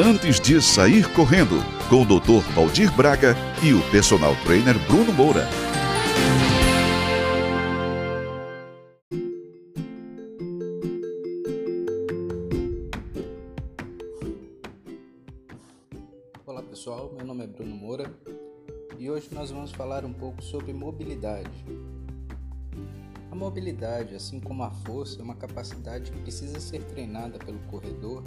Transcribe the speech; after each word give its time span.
Antes 0.00 0.38
de 0.38 0.62
sair 0.62 1.12
correndo, 1.12 1.56
com 1.90 2.02
o 2.02 2.04
Dr. 2.04 2.48
Valdir 2.54 2.94
Braga 2.94 3.34
e 3.60 3.72
o 3.72 3.90
personal 3.90 4.32
trainer 4.44 4.78
Bruno 4.86 5.12
Moura. 5.12 5.44
Olá 16.46 16.62
pessoal, 16.62 17.12
meu 17.16 17.26
nome 17.26 17.42
é 17.42 17.46
Bruno 17.48 17.74
Moura 17.74 18.08
e 19.00 19.10
hoje 19.10 19.28
nós 19.32 19.50
vamos 19.50 19.72
falar 19.72 20.04
um 20.04 20.12
pouco 20.12 20.40
sobre 20.40 20.72
mobilidade. 20.72 21.64
A 23.32 23.34
mobilidade, 23.34 24.14
assim 24.14 24.38
como 24.38 24.62
a 24.62 24.70
força, 24.70 25.18
é 25.18 25.24
uma 25.24 25.34
capacidade 25.34 26.12
que 26.12 26.20
precisa 26.20 26.60
ser 26.60 26.84
treinada 26.84 27.36
pelo 27.40 27.58
corredor 27.66 28.22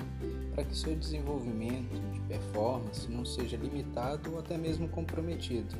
para 0.61 0.69
que 0.69 0.77
seu 0.77 0.95
desenvolvimento 0.95 1.99
de 2.13 2.19
performance 2.21 3.09
não 3.09 3.25
seja 3.25 3.57
limitado 3.57 4.31
ou 4.31 4.39
até 4.39 4.57
mesmo 4.57 4.87
comprometido. 4.87 5.75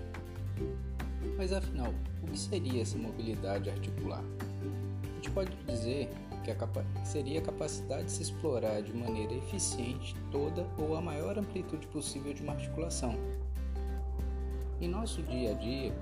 Mas 1.38 1.54
afinal, 1.54 1.94
o 2.24 2.28
que 2.28 2.40
seria 2.40 2.82
essa 2.82 2.98
mobilidade 2.98 3.70
articular? 3.70 4.24
A 5.04 5.16
gente 5.16 5.30
pode 5.30 5.56
dizer 5.68 6.10
que 6.44 7.08
seria 7.08 7.40
a 7.40 7.44
capacidade 7.44 8.06
de 8.06 8.12
se 8.12 8.24
explorar 8.24 8.82
de 8.82 8.92
maneira 8.92 9.32
eficiente 9.36 10.16
toda 10.32 10.66
ou 10.80 10.96
a 10.96 11.02
maior 11.02 11.38
amplitude 11.38 11.86
possível 11.88 12.34
de 12.34 12.42
uma 12.42 12.54
articulação. 12.54 13.16
Em 14.82 14.88
nosso 14.88 15.22
dia 15.22 15.52
a 15.52 15.54
dia, 15.54 15.94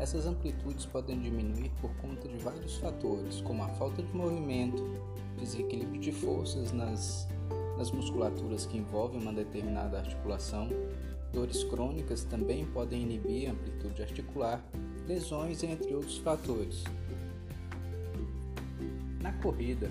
essas 0.00 0.26
amplitudes 0.26 0.86
podem 0.86 1.20
diminuir 1.20 1.70
por 1.80 1.94
conta 1.98 2.26
de 2.26 2.36
vários 2.38 2.74
fatores, 2.78 3.40
como 3.42 3.62
a 3.62 3.68
falta 3.68 4.02
de 4.02 4.12
movimento, 4.12 4.82
desequilíbrio 5.38 6.00
de 6.00 6.10
forças 6.10 6.72
nas, 6.72 7.28
nas 7.76 7.90
musculaturas 7.90 8.66
que 8.66 8.78
envolvem 8.78 9.20
uma 9.20 9.32
determinada 9.32 9.98
articulação, 9.98 10.68
dores 11.32 11.64
crônicas 11.64 12.24
também 12.24 12.64
podem 12.66 13.02
inibir 13.02 13.48
a 13.48 13.52
amplitude 13.52 14.02
articular, 14.02 14.64
lesões, 15.06 15.62
entre 15.62 15.94
outros 15.94 16.18
fatores. 16.18 16.84
Na 19.20 19.32
corrida, 19.34 19.90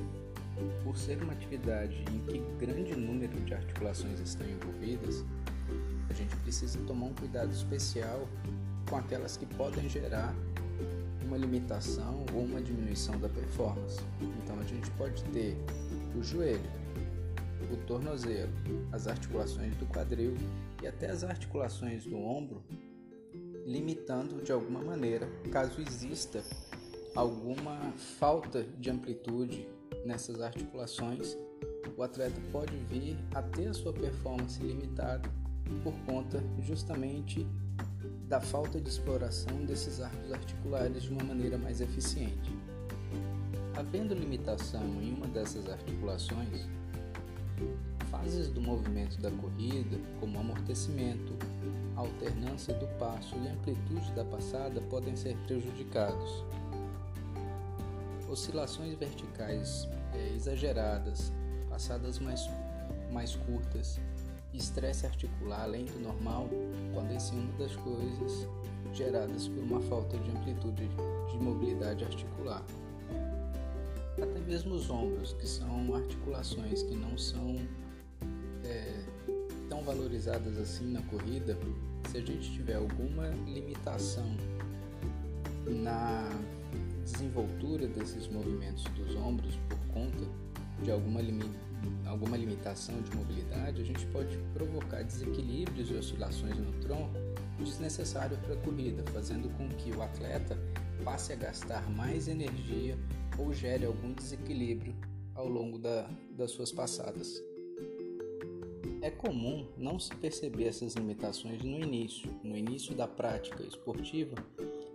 por 0.83 0.95
ser 0.97 1.21
uma 1.21 1.33
atividade 1.33 2.03
em 2.11 2.19
que 2.19 2.65
grande 2.65 2.95
número 2.95 3.39
de 3.41 3.53
articulações 3.53 4.19
estão 4.19 4.47
envolvidas, 4.47 5.23
a 6.09 6.13
gente 6.13 6.35
precisa 6.37 6.79
tomar 6.85 7.07
um 7.07 7.13
cuidado 7.13 7.51
especial 7.51 8.27
com 8.89 8.97
aquelas 8.97 9.37
que 9.37 9.45
podem 9.45 9.89
gerar 9.89 10.33
uma 11.25 11.37
limitação 11.37 12.25
ou 12.33 12.43
uma 12.43 12.61
diminuição 12.61 13.19
da 13.19 13.27
performance. 13.27 13.99
Então 14.43 14.59
a 14.59 14.63
gente 14.63 14.89
pode 14.91 15.23
ter 15.25 15.57
o 16.15 16.21
joelho, 16.21 16.69
o 17.71 17.77
tornozelo, 17.85 18.51
as 18.91 19.07
articulações 19.07 19.75
do 19.77 19.85
quadril 19.85 20.35
e 20.81 20.87
até 20.87 21.09
as 21.09 21.23
articulações 21.23 22.05
do 22.05 22.17
ombro, 22.17 22.63
limitando 23.65 24.41
de 24.41 24.51
alguma 24.51 24.81
maneira, 24.81 25.27
caso 25.51 25.81
exista 25.81 26.43
alguma 27.15 27.93
falta 28.19 28.63
de 28.63 28.89
amplitude 28.89 29.67
nessas 30.05 30.41
articulações, 30.41 31.37
o 31.95 32.03
atleta 32.03 32.39
pode 32.51 32.75
vir 32.89 33.17
a 33.33 33.41
ter 33.41 33.67
a 33.67 33.73
sua 33.73 33.93
performance 33.93 34.61
limitada 34.61 35.29
por 35.83 35.93
conta 36.05 36.43
justamente 36.61 37.47
da 38.27 38.41
falta 38.41 38.79
de 38.79 38.89
exploração 38.89 39.63
desses 39.65 40.01
arcos 40.01 40.31
articulares 40.31 41.03
de 41.03 41.11
uma 41.11 41.23
maneira 41.23 41.57
mais 41.57 41.81
eficiente. 41.81 42.51
Havendo 43.75 44.13
limitação 44.13 44.83
em 45.01 45.13
uma 45.13 45.27
dessas 45.27 45.69
articulações, 45.69 46.67
fases 48.09 48.47
do 48.49 48.61
movimento 48.61 49.19
da 49.21 49.31
corrida, 49.31 49.97
como 50.19 50.39
amortecimento, 50.39 51.33
alternância 51.95 52.73
do 52.73 52.87
passo 52.99 53.35
e 53.35 53.47
amplitude 53.47 54.11
da 54.13 54.23
passada, 54.23 54.81
podem 54.89 55.15
ser 55.15 55.35
prejudicados. 55.47 56.43
Oscilações 58.29 58.95
verticais 58.95 59.87
é, 60.13 60.35
exageradas, 60.35 61.31
passadas 61.69 62.19
mais, 62.19 62.49
mais 63.11 63.35
curtas, 63.35 63.99
estresse 64.53 65.05
articular 65.05 65.63
além 65.63 65.85
do 65.85 65.99
normal 65.99 66.47
podem 66.93 67.19
ser 67.19 67.35
uma 67.35 67.51
das 67.57 67.75
coisas 67.75 68.47
geradas 68.93 69.47
por 69.47 69.63
uma 69.63 69.81
falta 69.81 70.17
de 70.17 70.29
amplitude 70.29 70.87
de 71.31 71.37
mobilidade 71.37 72.03
articular. 72.03 72.63
Até 74.23 74.39
mesmo 74.39 74.75
os 74.75 74.89
ombros, 74.89 75.33
que 75.33 75.47
são 75.47 75.93
articulações 75.95 76.81
que 76.83 76.95
não 76.95 77.17
são 77.17 77.57
é, 78.63 79.03
tão 79.69 79.83
valorizadas 79.83 80.57
assim 80.57 80.91
na 80.91 81.01
corrida, 81.03 81.57
se 82.09 82.17
a 82.17 82.21
gente 82.21 82.51
tiver 82.51 82.75
alguma 82.75 83.27
limitação 83.47 84.35
na 85.65 86.29
desenvoltura 87.03 87.87
desses 87.87 88.27
movimentos 88.27 88.83
dos 88.95 89.15
ombros 89.15 89.55
por 89.69 89.79
conta 89.93 90.25
de 90.81 90.91
alguma 90.91 91.21
limitação 91.21 91.63
alguma 92.05 92.37
limitação 92.37 93.01
de 93.01 93.15
mobilidade, 93.15 93.81
a 93.81 93.85
gente 93.85 94.05
pode 94.07 94.37
provocar 94.53 95.03
desequilíbrios 95.03 95.89
e 95.89 95.95
oscilações 95.95 96.57
no 96.57 96.71
tronco 96.79 97.13
desnecessários 97.59 98.39
para 98.39 98.53
a 98.53 98.57
corrida, 98.57 99.03
fazendo 99.11 99.49
com 99.57 99.67
que 99.69 99.91
o 99.91 100.01
atleta 100.01 100.57
passe 101.03 101.33
a 101.33 101.35
gastar 101.35 101.89
mais 101.89 102.27
energia 102.27 102.97
ou 103.37 103.53
gere 103.53 103.85
algum 103.85 104.13
desequilíbrio 104.13 104.95
ao 105.35 105.47
longo 105.47 105.77
da, 105.77 106.09
das 106.31 106.51
suas 106.51 106.71
passadas. 106.71 107.41
É 109.01 109.09
comum 109.09 109.67
não 109.77 109.99
se 109.99 110.15
perceber 110.15 110.67
essas 110.67 110.93
limitações 110.93 111.61
no 111.61 111.77
início, 111.77 112.29
no 112.43 112.55
início 112.55 112.95
da 112.95 113.07
prática 113.07 113.61
esportiva, 113.63 114.35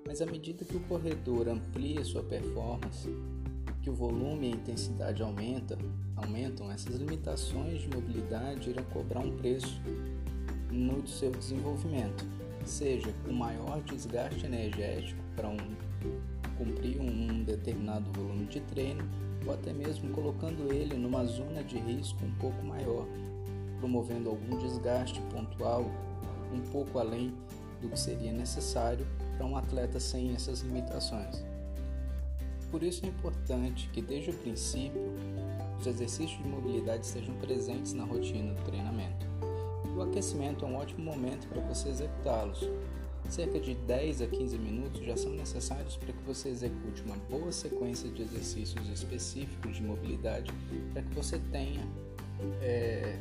mas 0.07 0.23
à 0.23 0.27
medida 0.27 0.65
que 0.65 0.77
o 0.77 0.81
corredor 0.81 1.49
amplia 1.49 2.03
sua 2.05 2.23
performance, 2.23 3.09
que 3.83 3.91
o 3.91 3.95
volume 3.95 4.49
e 4.49 4.53
a 4.53 4.57
intensidade 4.57 5.23
aumenta, 5.23 5.77
aumentam, 6.17 6.71
essas 6.71 6.95
limitações 6.97 7.83
de 7.83 7.89
mobilidade 7.89 8.71
irão 8.71 8.85
cobrar 8.85 9.21
um 9.21 9.37
preço 9.37 9.81
no 10.71 11.07
seu 11.07 11.31
desenvolvimento, 11.31 12.25
seja 12.65 13.13
com 13.25 13.33
maior 13.33 13.83
desgaste 13.83 14.47
energético 14.47 15.21
para 15.37 15.49
um, 15.49 15.57
cumprir 16.59 17.01
um 17.01 17.43
determinado 17.45 18.11
volume 18.13 18.45
de 18.47 18.61
treino, 18.61 19.09
ou 19.47 19.55
até 19.55 19.73
mesmo 19.73 20.11
colocando 20.11 20.73
ele 20.73 20.97
numa 20.97 21.25
zona 21.25 21.63
de 21.63 21.79
risco 21.79 22.25
um 22.25 22.33
pouco 22.33 22.63
maior, 22.65 23.07
promovendo 23.79 24.29
algum 24.29 24.59
desgaste 24.59 25.21
pontual 25.33 25.87
um 26.53 26.61
pouco 26.73 26.99
além 26.99 27.33
do 27.81 27.89
que 27.89 27.99
seria 27.99 28.33
necessário 28.33 29.07
para 29.37 29.47
um 29.47 29.57
atleta 29.57 30.01
sem 30.01 30.35
essas 30.35 30.61
limitações. 30.61 31.45
Por 32.71 32.83
isso 32.83 33.07
é 33.07 33.09
importante 33.09 33.89
que 33.93 34.03
desde 34.03 34.31
o 34.31 34.35
princípio 34.35 35.15
os 35.79 35.87
exercícios 35.87 36.43
de 36.43 36.49
mobilidade 36.49 37.07
sejam 37.07 37.35
presentes 37.37 37.93
na 37.93 38.05
rotina 38.05 38.53
do 38.53 38.63
treinamento. 38.63 39.27
O 39.97 40.03
aquecimento 40.03 40.65
é 40.65 40.69
um 40.69 40.77
ótimo 40.77 41.05
momento 41.05 41.49
para 41.49 41.63
você 41.63 41.89
executá-los. 41.89 42.69
Cerca 43.29 43.61
de 43.61 43.75
10 43.75 44.23
a 44.23 44.27
15 44.27 44.59
minutos 44.59 45.05
já 45.05 45.17
são 45.17 45.33
necessários 45.33 45.97
para 45.97 46.13
que 46.13 46.23
você 46.25 46.49
execute 46.49 47.03
uma 47.03 47.17
boa 47.31 47.53
sequência 47.53 48.09
de 48.09 48.23
exercícios 48.23 48.89
específicos 48.89 49.77
de 49.77 49.83
mobilidade 49.83 50.51
para 50.93 51.03
que 51.03 51.15
você 51.15 51.39
tenha 51.53 51.87
é, 52.63 53.19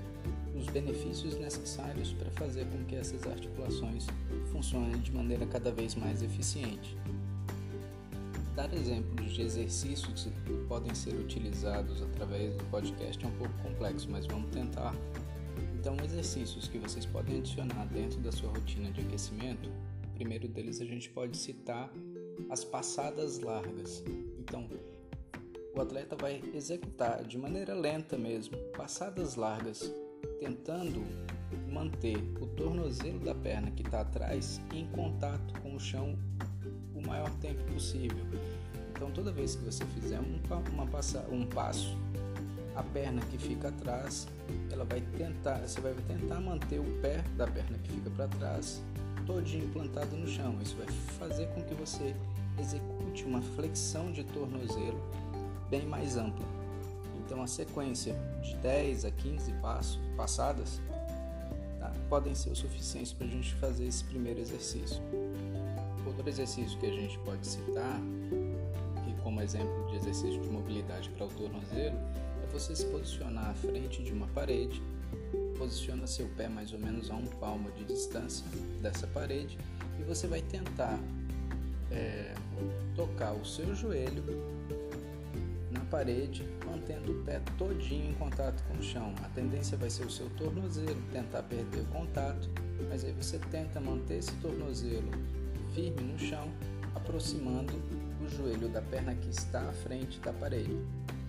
os 0.55 0.65
benefícios 0.67 1.37
necessários 1.37 2.13
para 2.13 2.31
fazer 2.31 2.65
com 2.67 2.83
que 2.85 2.95
essas 2.95 3.27
articulações 3.27 4.07
funcionem 4.51 4.97
de 4.99 5.11
maneira 5.11 5.45
cada 5.45 5.71
vez 5.71 5.93
mais 5.93 6.23
eficiente. 6.23 6.97
Dar 8.55 8.73
exemplos 8.73 9.33
de 9.33 9.41
exercícios 9.41 10.29
que 10.45 10.53
podem 10.67 10.95
ser 10.95 11.13
utilizados 11.13 12.01
através 12.01 12.55
do 12.55 12.63
podcast 12.71 13.23
é 13.23 13.27
um 13.27 13.31
pouco 13.31 13.53
complexo, 13.61 14.07
mas 14.09 14.25
vamos 14.25 14.49
tentar. 14.51 14.95
Então, 15.79 15.95
exercícios 16.03 16.67
que 16.67 16.79
vocês 16.79 17.05
podem 17.05 17.37
adicionar 17.37 17.85
dentro 17.85 18.19
da 18.19 18.31
sua 18.31 18.49
rotina 18.49 18.89
de 18.91 19.01
aquecimento, 19.01 19.69
primeiro 20.17 20.47
deles 20.47 20.81
a 20.81 20.85
gente 20.85 21.09
pode 21.11 21.37
citar 21.37 21.93
as 22.49 22.63
passadas 22.63 23.39
largas. 23.39 24.03
Então, 24.39 24.67
o 25.75 25.79
atleta 25.79 26.15
vai 26.15 26.41
executar 26.55 27.23
de 27.23 27.37
maneira 27.37 27.75
lenta 27.75 28.17
mesmo, 28.17 28.57
passadas 28.75 29.35
largas, 29.35 29.93
tentando 30.39 31.03
manter 31.71 32.17
o 32.41 32.47
tornozelo 32.47 33.19
da 33.19 33.35
perna 33.35 33.69
que 33.69 33.83
está 33.83 34.01
atrás 34.01 34.59
em 34.73 34.87
contato 34.87 35.61
com 35.61 35.75
o 35.75 35.79
chão 35.79 36.17
o 36.95 37.07
maior 37.07 37.29
tempo 37.35 37.63
possível. 37.71 38.25
Então, 38.89 39.11
toda 39.11 39.31
vez 39.31 39.55
que 39.55 39.63
você 39.65 39.85
fizer 39.85 40.19
um, 40.19 40.39
uma 40.73 40.87
passa, 40.87 41.27
um 41.29 41.45
passo, 41.45 41.95
a 42.75 42.81
perna 42.81 43.21
que 43.21 43.37
fica 43.37 43.67
atrás, 43.67 44.27
ela 44.71 44.83
vai 44.83 45.01
tentar, 45.15 45.59
você 45.59 45.79
vai 45.79 45.93
tentar 46.07 46.41
manter 46.41 46.79
o 46.79 47.01
pé 47.01 47.23
da 47.35 47.45
perna 47.45 47.77
que 47.77 47.91
fica 47.91 48.09
para 48.09 48.27
trás 48.27 48.81
todinho 49.27 49.65
implantado 49.65 50.15
no 50.15 50.27
chão. 50.27 50.57
Isso 50.63 50.75
vai 50.77 50.87
fazer 51.19 51.47
com 51.47 51.61
que 51.61 51.75
você 51.75 52.15
execute 52.57 53.25
uma 53.25 53.41
flexão 53.41 54.11
de 54.11 54.23
tornozelo 54.23 54.99
bem 55.69 55.85
mais 55.85 56.15
ampla. 56.15 56.45
Então, 57.19 57.41
a 57.43 57.47
sequência 57.47 58.15
de 58.41 58.55
10 58.55 59.03
a 59.03 59.11
15 59.11 59.51
passos, 59.61 59.99
passadas 60.15 60.79
tá? 61.77 61.91
podem 62.09 62.33
ser 62.33 62.51
o 62.51 62.55
suficientes 62.55 63.11
para 63.11 63.27
a 63.27 63.29
gente 63.29 63.53
fazer 63.55 63.85
esse 63.85 64.03
primeiro 64.05 64.39
exercício. 64.39 65.01
Outro 66.05 66.27
exercício 66.29 66.79
que 66.79 66.85
a 66.85 66.93
gente 66.93 67.19
pode 67.19 67.45
citar, 67.45 67.99
que 69.03 69.21
como 69.21 69.41
exemplo 69.41 69.87
de 69.89 69.97
exercício 69.97 70.41
de 70.41 70.49
mobilidade 70.49 71.09
para 71.09 71.25
o 71.25 71.29
tornozelo, 71.29 71.97
é 72.41 72.47
você 72.51 72.73
se 72.73 72.85
posicionar 72.85 73.49
à 73.49 73.53
frente 73.53 74.01
de 74.01 74.13
uma 74.13 74.27
parede, 74.27 74.81
posiciona 75.57 76.07
seu 76.07 76.27
pé 76.29 76.47
mais 76.47 76.71
ou 76.73 76.79
menos 76.79 77.09
a 77.09 77.15
um 77.15 77.25
palmo 77.25 77.71
de 77.71 77.83
distância 77.83 78.45
dessa 78.81 79.07
parede 79.07 79.57
e 79.99 80.03
você 80.03 80.27
vai 80.27 80.41
tentar 80.41 80.99
é, 81.91 82.33
tocar 82.95 83.33
o 83.33 83.45
seu 83.45 83.75
joelho 83.75 84.23
na 85.71 85.81
parede, 85.85 86.47
mantendo 86.65 87.11
o 87.11 87.23
pé 87.23 87.41
todinho 87.57 88.09
em 88.09 88.13
contato 88.13 88.63
com 88.67 88.77
o 88.77 88.83
chão. 88.83 89.13
A 89.23 89.29
tendência 89.29 89.77
vai 89.77 89.89
ser 89.89 90.05
o 90.05 90.09
seu 90.09 90.29
tornozelo 90.31 91.01
tentar 91.11 91.43
perder 91.43 91.81
o 91.81 91.85
contato, 91.85 92.49
mas 92.89 93.03
aí 93.03 93.11
você 93.11 93.39
tenta 93.51 93.79
manter 93.79 94.19
esse 94.19 94.33
tornozelo 94.37 95.11
firme 95.73 96.01
no 96.01 96.17
chão, 96.17 96.49
aproximando 96.95 97.73
o 98.23 98.29
joelho 98.29 98.69
da 98.69 98.81
perna 98.81 99.13
que 99.15 99.29
está 99.29 99.61
à 99.61 99.73
frente 99.73 100.19
da 100.19 100.33
parede, 100.33 100.77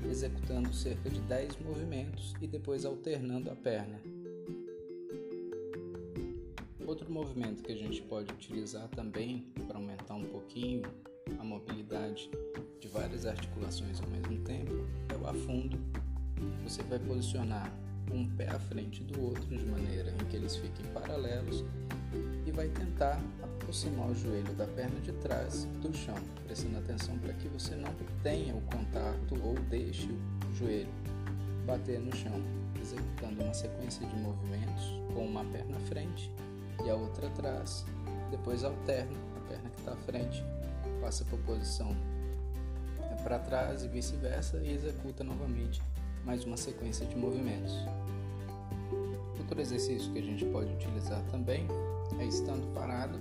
executando 0.08 0.72
cerca 0.72 1.10
de 1.10 1.20
10 1.20 1.58
movimentos 1.58 2.34
e 2.40 2.46
depois 2.46 2.84
alternando 2.84 3.50
a 3.50 3.56
perna. 3.56 4.00
Outro 6.88 7.12
movimento 7.12 7.62
que 7.62 7.70
a 7.70 7.76
gente 7.76 8.00
pode 8.00 8.32
utilizar 8.32 8.88
também 8.88 9.44
para 9.66 9.76
aumentar 9.76 10.14
um 10.14 10.24
pouquinho 10.24 10.80
a 11.38 11.44
mobilidade 11.44 12.30
de 12.80 12.88
várias 12.88 13.26
articulações 13.26 14.00
ao 14.00 14.08
mesmo 14.08 14.38
tempo 14.38 14.86
é 15.10 15.16
o 15.16 15.28
afundo. 15.28 15.78
Você 16.64 16.82
vai 16.84 16.98
posicionar 16.98 17.70
um 18.10 18.26
pé 18.34 18.48
à 18.48 18.58
frente 18.58 19.04
do 19.04 19.22
outro 19.22 19.44
de 19.54 19.66
maneira 19.66 20.10
em 20.12 20.24
que 20.30 20.36
eles 20.36 20.56
fiquem 20.56 20.86
paralelos 20.94 21.62
e 22.46 22.50
vai 22.52 22.70
tentar 22.70 23.20
aproximar 23.42 24.08
o 24.08 24.14
joelho 24.14 24.54
da 24.54 24.66
perna 24.68 24.98
de 25.00 25.12
trás 25.12 25.66
do 25.82 25.94
chão, 25.94 26.16
prestando 26.46 26.78
atenção 26.78 27.18
para 27.18 27.34
que 27.34 27.48
você 27.48 27.76
não 27.76 27.94
tenha 28.22 28.56
o 28.56 28.62
contato 28.62 29.38
ou 29.44 29.52
deixe 29.68 30.08
o 30.10 30.54
joelho 30.54 30.88
bater 31.66 32.00
no 32.00 32.16
chão, 32.16 32.42
executando 32.80 33.44
uma 33.44 33.52
sequência 33.52 34.06
de 34.06 34.16
movimentos 34.16 34.84
com 35.12 35.26
uma 35.26 35.44
perna 35.44 35.76
à 35.76 35.80
frente 35.80 36.32
e 36.84 36.90
a 36.90 36.94
outra 36.94 37.26
atrás. 37.26 37.84
Depois 38.30 38.64
alterna 38.64 39.16
a 39.36 39.48
perna 39.48 39.70
que 39.70 39.78
está 39.80 39.92
à 39.92 39.96
frente, 39.96 40.44
passa 41.00 41.24
por 41.24 41.38
posição 41.40 41.96
para 43.22 43.38
trás 43.38 43.84
e 43.84 43.88
vice-versa 43.88 44.58
e 44.58 44.72
executa 44.72 45.24
novamente 45.24 45.82
mais 46.24 46.44
uma 46.44 46.56
sequência 46.56 47.04
de 47.06 47.16
movimentos. 47.16 47.74
Outro 49.38 49.60
exercício 49.60 50.12
que 50.12 50.18
a 50.18 50.22
gente 50.22 50.44
pode 50.46 50.72
utilizar 50.72 51.22
também 51.30 51.66
é 52.18 52.24
estando 52.24 52.72
parado, 52.74 53.18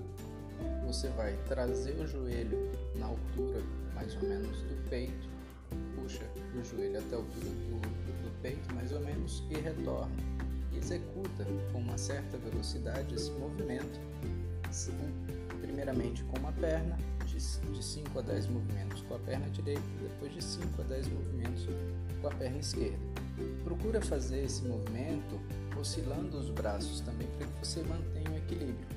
você 0.86 1.10
vai 1.10 1.38
trazer 1.48 2.00
o 2.00 2.08
joelho 2.08 2.72
na 2.96 3.08
altura 3.08 3.62
mais 3.94 4.16
ou 4.16 4.30
menos 4.30 4.62
do 4.64 4.90
peito, 4.90 5.28
puxa 5.96 6.24
o 6.56 6.64
joelho 6.64 7.00
até 7.00 7.16
a 7.16 7.20
altura 7.20 7.46
do, 7.46 7.80
do 7.82 8.42
peito 8.42 8.74
mais 8.76 8.92
ou 8.92 9.00
menos 9.00 9.44
e 9.50 9.56
retorna. 9.56 10.37
Executa 10.78 11.46
com 11.72 11.80
uma 11.80 11.98
certa 11.98 12.38
velocidade 12.38 13.16
esse 13.16 13.32
movimento, 13.32 14.00
primeiramente 15.62 16.24
com 16.26 16.40
uma 16.40 16.52
perna, 16.54 16.98
de 17.26 17.84
5 17.84 18.18
a 18.18 18.22
10 18.22 18.48
movimentos 18.48 19.02
com 19.02 19.16
a 19.16 19.20
perna 19.20 19.48
direita, 19.50 19.82
depois 20.02 20.34
de 20.34 20.44
5 20.44 20.82
a 20.82 20.86
10 20.86 21.08
movimentos 21.10 21.68
com 22.22 22.28
a 22.28 22.32
perna 22.32 22.58
esquerda. 22.58 22.98
Procura 23.64 24.02
fazer 24.02 24.44
esse 24.44 24.64
movimento 24.64 25.40
oscilando 25.80 26.38
os 26.38 26.50
braços 26.50 27.02
também 27.02 27.28
para 27.38 27.46
que 27.46 27.66
você 27.66 27.84
mantenha 27.84 28.32
o 28.32 28.38
equilíbrio. 28.38 28.88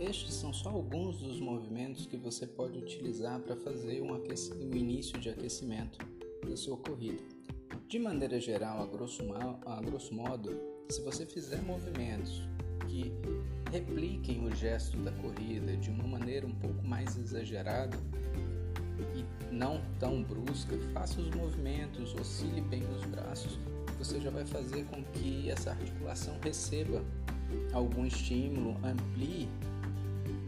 Estes 0.00 0.34
são 0.34 0.52
só 0.52 0.70
alguns 0.70 1.18
dos 1.18 1.40
movimentos 1.40 2.06
que 2.06 2.16
você 2.16 2.46
pode 2.46 2.78
utilizar 2.78 3.40
para 3.40 3.56
fazer 3.56 4.00
um, 4.00 4.14
um, 4.14 4.76
início 4.76 5.18
de 5.18 5.28
aquecimento 5.28 5.98
da 6.48 6.56
sua 6.56 6.76
corrida. 6.76 7.35
De 7.84 7.98
maneira 7.98 8.40
geral, 8.40 8.82
a 8.82 8.86
grosso, 8.86 9.22
a 9.64 9.80
grosso 9.80 10.14
modo, 10.14 10.58
se 10.88 11.00
você 11.02 11.24
fizer 11.24 11.62
movimentos 11.62 12.42
que 12.88 13.12
repliquem 13.70 14.44
o 14.44 14.54
gesto 14.54 14.96
da 14.98 15.12
corrida 15.12 15.76
de 15.76 15.90
uma 15.90 16.06
maneira 16.06 16.46
um 16.46 16.54
pouco 16.54 16.82
mais 16.84 17.16
exagerada 17.16 17.96
e 19.14 19.54
não 19.54 19.80
tão 20.00 20.22
brusca, 20.22 20.76
faça 20.92 21.20
os 21.20 21.30
movimentos, 21.30 22.14
oscile 22.14 22.60
bem 22.62 22.82
os 22.96 23.04
braços, 23.04 23.58
você 23.98 24.20
já 24.20 24.30
vai 24.30 24.44
fazer 24.44 24.84
com 24.86 25.02
que 25.04 25.50
essa 25.50 25.70
articulação 25.70 26.38
receba 26.42 27.04
algum 27.72 28.04
estímulo, 28.04 28.76
amplie 28.84 29.48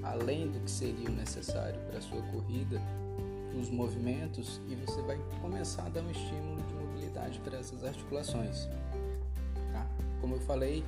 além 0.02 0.50
do 0.50 0.60
que 0.60 0.70
seria 0.70 1.08
necessário 1.10 1.78
para 1.88 1.98
a 1.98 2.02
sua 2.02 2.22
corrida, 2.22 2.80
os 3.58 3.70
movimentos 3.70 4.60
e 4.68 4.74
você 4.76 5.00
vai 5.02 5.18
começar 5.40 5.86
a 5.86 5.88
dar 5.88 6.02
um 6.02 6.10
estímulo 6.10 6.57
mobilidade 7.28 7.38
para 7.40 7.58
essas 7.58 7.84
articulações. 7.84 8.68
Tá? 9.72 9.86
Como 10.20 10.34
eu 10.34 10.40
falei, 10.40 10.84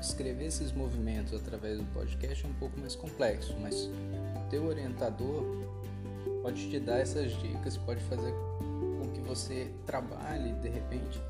escrever 0.00 0.46
esses 0.46 0.72
movimentos 0.72 1.34
através 1.34 1.78
do 1.78 1.84
podcast 1.92 2.44
é 2.44 2.48
um 2.48 2.54
pouco 2.54 2.80
mais 2.80 2.96
complexo, 2.96 3.54
mas 3.60 3.74
o 3.84 4.48
teu 4.50 4.66
orientador 4.66 5.44
pode 6.42 6.68
te 6.70 6.80
dar 6.80 6.98
essas 6.98 7.32
dicas, 7.40 7.76
pode 7.76 8.00
fazer 8.04 8.32
com 8.98 9.10
que 9.12 9.20
você 9.20 9.70
trabalhe 9.86 10.52
de 10.54 10.68
repente 10.68 11.20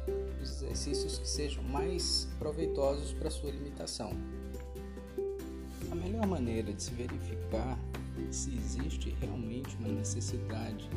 os 0.41 0.63
exercícios 0.63 1.19
que 1.19 1.29
sejam 1.29 1.63
mais 1.65 2.29
proveitosos 2.39 3.13
para 3.13 3.31
sua 3.31 3.51
limitação. 3.51 4.13
A 5.91 5.95
melhor 5.95 6.27
maneira 6.27 6.73
de 6.73 6.83
se 6.83 6.93
verificar 6.93 7.79
se 8.31 8.55
existe 8.55 9.11
realmente 9.21 9.77
uma 9.77 9.89
necessidade 9.89 10.89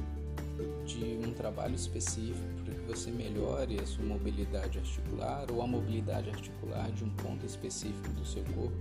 de 0.85 1.19
um 1.27 1.33
trabalho 1.33 1.75
específico 1.75 2.47
para 2.63 2.73
que 2.73 2.81
você 2.81 3.11
melhore 3.11 3.79
a 3.79 3.85
sua 3.85 4.05
mobilidade 4.05 4.79
articular 4.79 5.51
ou 5.51 5.61
a 5.61 5.67
mobilidade 5.67 6.29
articular 6.29 6.91
de 6.91 7.03
um 7.03 7.09
ponto 7.09 7.45
específico 7.45 8.09
do 8.09 8.25
seu 8.25 8.43
corpo 8.55 8.77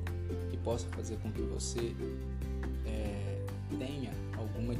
que 0.50 0.56
possa 0.58 0.86
fazer 0.88 1.16
com 1.18 1.30
que 1.32 1.42
você 1.42 1.94
é, 2.86 3.44
tenha 3.78 4.12
alguma, 4.36 4.74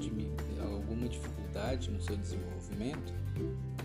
alguma 0.62 1.08
dificuldade 1.08 1.90
no 1.90 2.00
seu 2.00 2.16
desenvolvimento, 2.16 3.12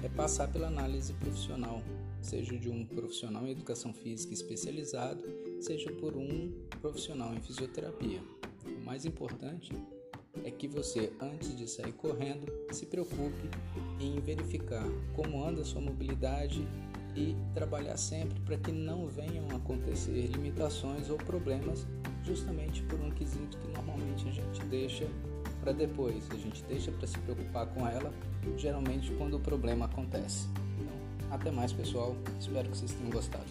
é 0.04 0.10
passar 0.10 0.48
pela 0.48 0.68
análise 0.68 1.14
profissional, 1.14 1.82
seja 2.22 2.58
de 2.58 2.70
um 2.70 2.86
profissional 2.86 3.46
em 3.48 3.52
educação 3.52 3.94
física 3.94 4.34
especializado, 4.34 5.24
seja 5.60 5.92
por 5.92 6.16
um 6.16 6.52
profissional 6.82 7.34
em 7.34 7.42
fisioterapia. 7.42 8.22
O 8.66 8.86
mais 8.86 9.06
importante 9.06 9.72
é 10.44 10.52
que 10.52 10.68
você, 10.68 11.12
antes 11.20 11.56
de 11.56 11.68
sair 11.68 11.94
correndo, 11.94 12.52
se 12.72 12.86
preocupe 12.86 13.50
em 14.00 14.20
verificar 14.20 14.86
como 15.16 15.44
anda 15.44 15.64
sua 15.64 15.82
mobilidade 15.82 16.68
e 17.16 17.36
trabalhar 17.54 17.98
sempre 17.98 18.40
para 18.42 18.58
que 18.58 18.72
não 18.72 19.08
venham 19.08 19.48
acontecer 19.56 20.28
limitações 20.28 21.10
ou 21.10 21.18
problemas 21.18 21.88
justamente 22.24 22.82
por 22.84 23.00
um 23.00 23.12
quesito 23.12 23.58
que 23.58 23.68
normalmente 23.68 24.28
a 24.28 24.32
gente 24.32 24.64
deixa 24.66 25.08
para 25.62 25.72
depois, 25.72 26.30
a 26.32 26.36
gente 26.36 26.64
deixa 26.66 26.92
para 26.92 27.08
se 27.08 27.18
preocupar 27.20 27.68
com 27.68 27.88
ela, 27.88 28.14
geralmente 28.58 29.12
quando 29.14 29.38
o 29.38 29.40
problema 29.40 29.86
acontece. 29.86 30.48
Então, 30.80 31.32
até 31.32 31.50
mais 31.50 31.72
pessoal, 31.72 32.16
espero 32.40 32.70
que 32.70 32.78
vocês 32.78 32.92
tenham 32.92 33.10
gostado. 33.10 33.46